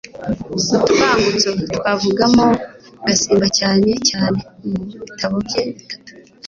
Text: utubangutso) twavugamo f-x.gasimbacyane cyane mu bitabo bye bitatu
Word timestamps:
utubangutso) 0.77 1.49
twavugamo 1.75 2.45
f-x.gasimbacyane 2.57 3.91
cyane 4.09 4.39
mu 4.67 4.79
bitabo 5.07 5.35
bye 5.47 5.61
bitatu 5.75 6.11